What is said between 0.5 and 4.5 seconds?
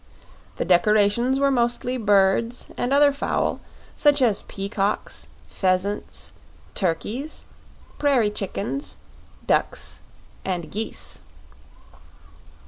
The decorations were mostly birds and other fowl, such as